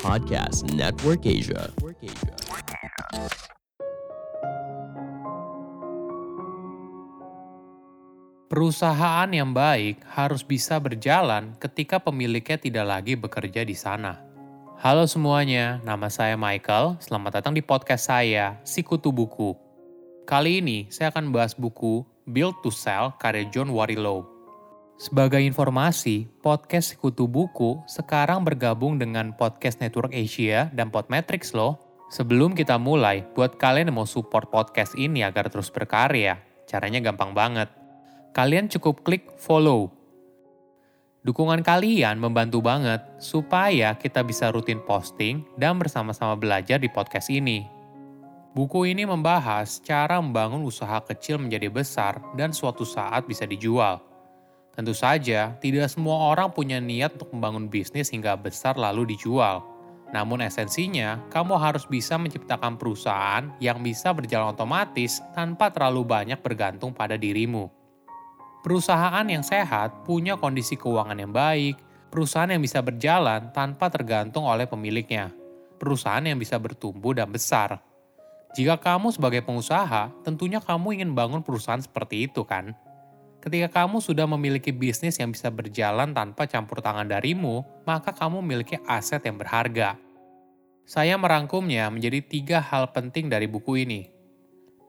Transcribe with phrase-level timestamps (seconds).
[0.00, 1.68] Podcast Network Asia.
[8.48, 14.24] Perusahaan yang baik harus bisa berjalan ketika pemiliknya tidak lagi bekerja di sana.
[14.80, 16.96] Halo semuanya, nama saya Michael.
[17.04, 19.52] Selamat datang di podcast saya, Sikutu Buku.
[20.24, 24.33] Kali ini saya akan bahas buku Build to Sell karya John Warrilow.
[24.94, 31.82] Sebagai informasi, podcast Sekutu Buku sekarang bergabung dengan Podcast Network Asia dan Podmetrics loh.
[32.14, 36.38] Sebelum kita mulai, buat kalian yang mau support podcast ini agar terus berkarya,
[36.70, 37.74] caranya gampang banget.
[38.38, 39.90] Kalian cukup klik follow.
[41.26, 47.66] Dukungan kalian membantu banget supaya kita bisa rutin posting dan bersama-sama belajar di podcast ini.
[48.54, 54.13] Buku ini membahas cara membangun usaha kecil menjadi besar dan suatu saat bisa dijual.
[54.74, 59.62] Tentu saja, tidak semua orang punya niat untuk membangun bisnis hingga besar lalu dijual.
[60.10, 66.90] Namun esensinya, kamu harus bisa menciptakan perusahaan yang bisa berjalan otomatis tanpa terlalu banyak bergantung
[66.90, 67.70] pada dirimu.
[68.62, 71.78] Perusahaan yang sehat punya kondisi keuangan yang baik,
[72.10, 75.34] perusahaan yang bisa berjalan tanpa tergantung oleh pemiliknya,
[75.78, 77.82] perusahaan yang bisa bertumbuh dan besar.
[78.54, 82.74] Jika kamu sebagai pengusaha, tentunya kamu ingin bangun perusahaan seperti itu kan?
[83.44, 88.80] Ketika kamu sudah memiliki bisnis yang bisa berjalan tanpa campur tangan darimu, maka kamu memiliki
[88.88, 90.00] aset yang berharga.
[90.88, 94.08] Saya merangkumnya menjadi tiga hal penting dari buku ini.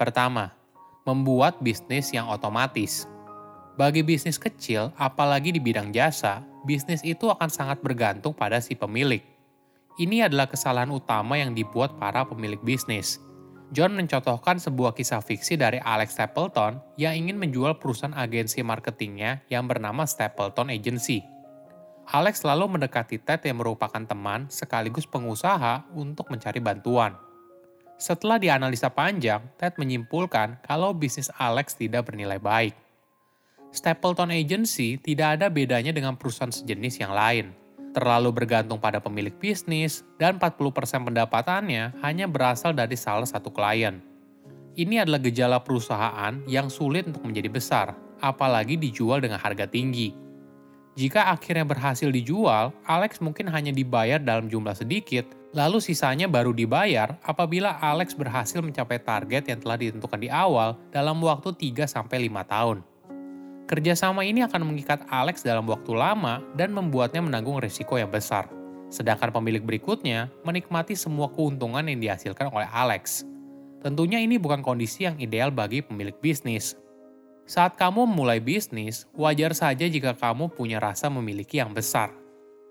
[0.00, 0.56] Pertama,
[1.04, 3.04] membuat bisnis yang otomatis.
[3.76, 9.20] Bagi bisnis kecil, apalagi di bidang jasa, bisnis itu akan sangat bergantung pada si pemilik.
[10.00, 13.20] Ini adalah kesalahan utama yang dibuat para pemilik bisnis
[13.68, 19.68] John mencontohkan sebuah kisah fiksi dari Alex Stapleton yang ingin menjual perusahaan agensi marketingnya yang
[19.68, 21.20] bernama Stapleton Agency.
[22.08, 27.12] Alex selalu mendekati Ted yang merupakan teman sekaligus pengusaha untuk mencari bantuan.
[28.00, 32.72] Setelah dianalisa panjang, Ted menyimpulkan kalau bisnis Alex tidak bernilai baik.
[33.68, 37.52] Stapleton Agency tidak ada bedanya dengan perusahaan sejenis yang lain–
[37.98, 43.98] terlalu bergantung pada pemilik bisnis, dan 40% pendapatannya hanya berasal dari salah satu klien.
[44.78, 50.14] Ini adalah gejala perusahaan yang sulit untuk menjadi besar, apalagi dijual dengan harga tinggi.
[50.98, 57.18] Jika akhirnya berhasil dijual, Alex mungkin hanya dibayar dalam jumlah sedikit, lalu sisanya baru dibayar
[57.22, 62.02] apabila Alex berhasil mencapai target yang telah ditentukan di awal dalam waktu 3-5
[62.46, 62.82] tahun.
[63.68, 68.48] Kerjasama ini akan mengikat Alex dalam waktu lama dan membuatnya menanggung risiko yang besar.
[68.88, 73.28] Sedangkan pemilik berikutnya menikmati semua keuntungan yang dihasilkan oleh Alex.
[73.84, 76.80] Tentunya ini bukan kondisi yang ideal bagi pemilik bisnis.
[77.44, 82.08] Saat kamu memulai bisnis, wajar saja jika kamu punya rasa memiliki yang besar.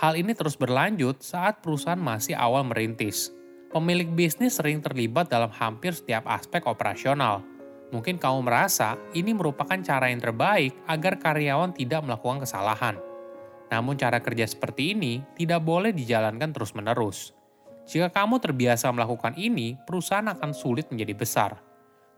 [0.00, 3.28] Hal ini terus berlanjut saat perusahaan masih awal merintis.
[3.68, 7.44] Pemilik bisnis sering terlibat dalam hampir setiap aspek operasional,
[7.88, 13.00] Mungkin kamu merasa ini merupakan cara yang terbaik agar karyawan tidak melakukan kesalahan.
[13.72, 17.32] Namun cara kerja seperti ini tidak boleh dijalankan terus-menerus.
[17.88, 21.50] Jika kamu terbiasa melakukan ini, perusahaan akan sulit menjadi besar.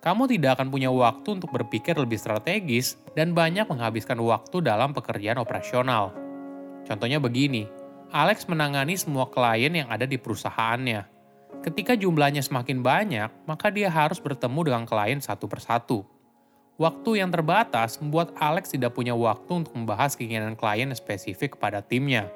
[0.02, 5.38] Kamu tidak akan punya waktu untuk berpikir lebih strategis dan banyak menghabiskan waktu dalam pekerjaan
[5.38, 6.10] operasional.
[6.82, 7.70] Contohnya begini,
[8.10, 11.19] Alex menangani semua klien yang ada di perusahaannya
[11.60, 16.08] Ketika jumlahnya semakin banyak, maka dia harus bertemu dengan klien satu persatu.
[16.80, 22.32] Waktu yang terbatas membuat Alex tidak punya waktu untuk membahas keinginan klien spesifik kepada timnya.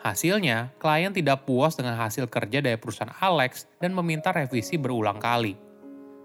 [0.00, 5.52] Hasilnya, klien tidak puas dengan hasil kerja dari perusahaan Alex dan meminta revisi berulang kali.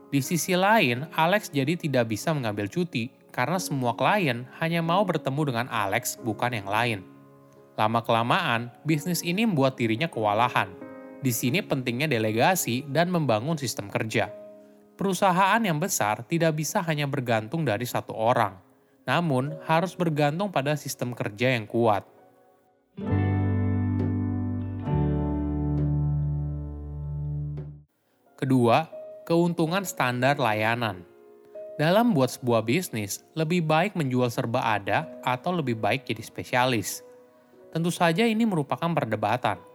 [0.08, 5.52] Di sisi lain, Alex jadi tidak bisa mengambil cuti karena semua klien hanya mau bertemu
[5.52, 7.04] dengan Alex, bukan yang lain.
[7.76, 10.81] Lama-kelamaan, bisnis ini membuat dirinya kewalahan
[11.22, 14.34] di sini pentingnya delegasi dan membangun sistem kerja.
[14.98, 18.58] Perusahaan yang besar tidak bisa hanya bergantung dari satu orang,
[19.06, 22.06] namun harus bergantung pada sistem kerja yang kuat.
[28.42, 28.90] Kedua,
[29.30, 31.06] keuntungan standar layanan.
[31.78, 37.06] Dalam buat sebuah bisnis, lebih baik menjual serba ada atau lebih baik jadi spesialis.
[37.70, 39.71] Tentu saja ini merupakan perdebatan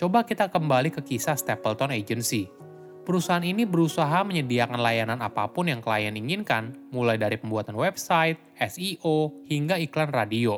[0.00, 2.48] Coba kita kembali ke kisah Stapleton Agency.
[3.04, 9.44] Perusahaan ini berusaha menyediakan layanan apa pun yang klien inginkan, mulai dari pembuatan website, SEO,
[9.44, 10.56] hingga iklan radio.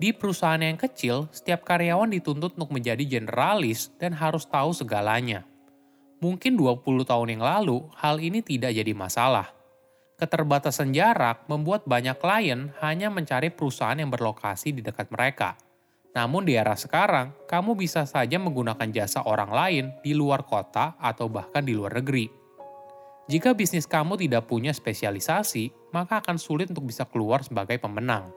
[0.00, 5.44] Di perusahaan yang kecil, setiap karyawan dituntut untuk menjadi generalis dan harus tahu segalanya.
[6.24, 9.52] Mungkin 20 tahun yang lalu, hal ini tidak jadi masalah.
[10.16, 15.60] Keterbatasan jarak membuat banyak klien hanya mencari perusahaan yang berlokasi di dekat mereka–
[16.16, 21.28] Namun di era sekarang, kamu bisa saja menggunakan jasa orang lain di luar kota atau
[21.28, 22.32] bahkan di luar negeri.
[23.28, 28.32] Jika bisnis kamu tidak punya spesialisasi, maka akan sulit untuk bisa keluar sebagai pemenang.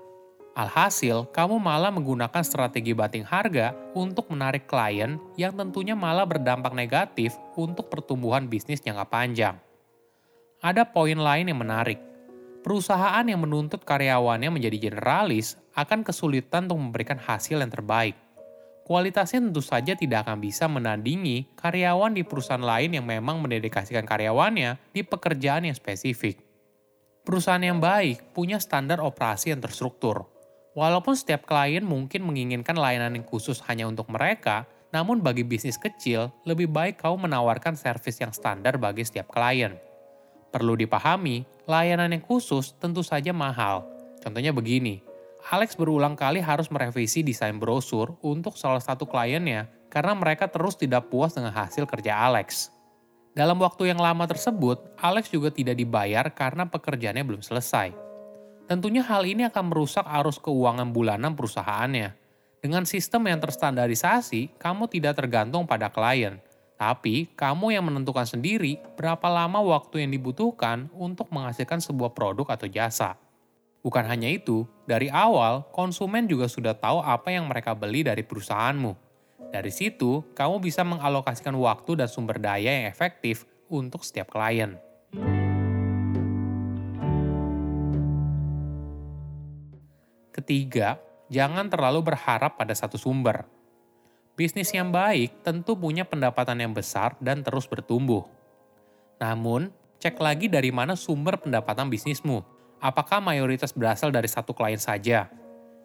[0.60, 7.38] Alhasil, kamu malah menggunakan strategi banting harga untuk menarik klien yang tentunya malah berdampak negatif
[7.56, 9.56] untuk pertumbuhan bisnis jangka panjang.
[10.60, 12.09] Ada poin lain yang menarik.
[12.60, 18.20] Perusahaan yang menuntut karyawannya menjadi generalis akan kesulitan untuk memberikan hasil yang terbaik.
[18.84, 24.82] Kualitasnya tentu saja tidak akan bisa menandingi karyawan di perusahaan lain yang memang mendedikasikan karyawannya
[24.92, 26.42] di pekerjaan yang spesifik.
[27.24, 30.26] Perusahaan yang baik punya standar operasi yang terstruktur,
[30.78, 36.30] Walaupun setiap klien mungkin menginginkan layanan yang khusus hanya untuk mereka, namun bagi bisnis kecil,
[36.46, 39.76] lebih baik kau menawarkan servis yang standar bagi setiap klien.
[40.50, 43.86] Perlu dipahami, layanan yang khusus tentu saja mahal.
[44.20, 45.06] Contohnya begini,
[45.48, 51.08] Alex berulang kali harus merevisi desain brosur untuk salah satu kliennya karena mereka terus tidak
[51.08, 52.70] puas dengan hasil kerja Alex.
[53.38, 57.94] Dalam waktu yang lama tersebut, Alex juga tidak dibayar karena pekerjaannya belum selesai.
[58.68, 62.14] Tentunya hal ini akan merusak arus keuangan bulanan perusahaannya.
[62.60, 66.44] Dengan sistem yang terstandarisasi, kamu tidak tergantung pada klien,
[66.80, 72.72] tapi kamu yang menentukan sendiri berapa lama waktu yang dibutuhkan untuk menghasilkan sebuah produk atau
[72.72, 73.20] jasa.
[73.84, 78.96] Bukan hanya itu, dari awal konsumen juga sudah tahu apa yang mereka beli dari perusahaanmu.
[79.52, 84.80] Dari situ, kamu bisa mengalokasikan waktu dan sumber daya yang efektif untuk setiap klien.
[90.32, 90.96] Ketiga,
[91.28, 93.59] jangan terlalu berharap pada satu sumber.
[94.40, 98.24] Bisnis yang baik tentu punya pendapatan yang besar dan terus bertumbuh.
[99.20, 99.68] Namun,
[100.00, 102.40] cek lagi dari mana sumber pendapatan bisnismu.
[102.80, 105.28] Apakah mayoritas berasal dari satu klien saja?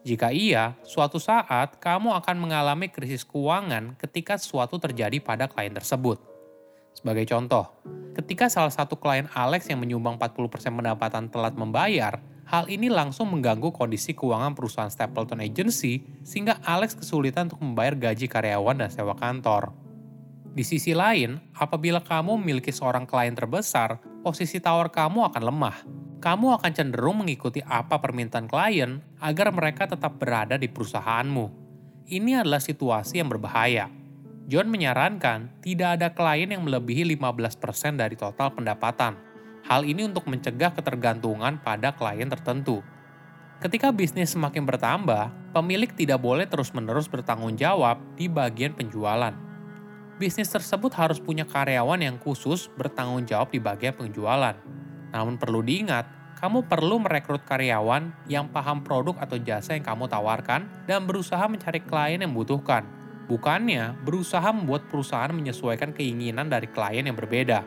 [0.06, 6.22] Jika iya, suatu saat kamu akan mengalami krisis keuangan ketika sesuatu terjadi pada klien tersebut.
[6.94, 7.66] Sebagai contoh,
[8.14, 12.22] ketika salah satu klien Alex yang menyumbang 40% pendapatan telat membayar,
[12.54, 18.30] Hal ini langsung mengganggu kondisi keuangan perusahaan Stapleton Agency sehingga Alex kesulitan untuk membayar gaji
[18.30, 19.74] karyawan dan sewa kantor.
[20.54, 25.76] Di sisi lain, apabila kamu memiliki seorang klien terbesar, posisi tawar kamu akan lemah.
[26.22, 31.50] Kamu akan cenderung mengikuti apa permintaan klien agar mereka tetap berada di perusahaanmu.
[32.06, 33.90] Ini adalah situasi yang berbahaya.
[34.46, 39.33] John menyarankan tidak ada klien yang melebihi 15% dari total pendapatan,
[39.64, 42.84] Hal ini untuk mencegah ketergantungan pada klien tertentu.
[43.64, 49.32] Ketika bisnis semakin bertambah, pemilik tidak boleh terus-menerus bertanggung jawab di bagian penjualan.
[50.20, 54.52] Bisnis tersebut harus punya karyawan yang khusus bertanggung jawab di bagian penjualan.
[55.16, 60.69] Namun perlu diingat, kamu perlu merekrut karyawan yang paham produk atau jasa yang kamu tawarkan
[60.84, 62.84] dan berusaha mencari klien yang membutuhkan.
[63.32, 67.64] Bukannya berusaha membuat perusahaan menyesuaikan keinginan dari klien yang berbeda.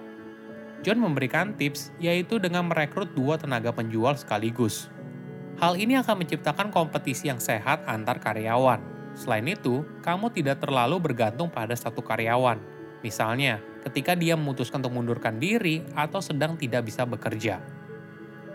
[0.86, 4.90] John memberikan tips yaitu dengan merekrut dua tenaga penjual sekaligus.
[5.58, 8.78] Hal ini akan menciptakan kompetisi yang sehat antar karyawan.
[9.18, 12.62] Selain itu, kamu tidak terlalu bergantung pada satu karyawan.
[13.02, 17.58] Misalnya, ketika dia memutuskan untuk mundurkan diri atau sedang tidak bisa bekerja.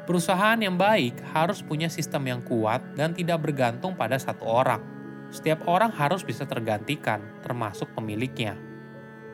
[0.07, 4.83] Perusahaan yang baik harus punya sistem yang kuat dan tidak bergantung pada satu orang.
[5.35, 8.59] Setiap orang harus bisa tergantikan, termasuk pemiliknya.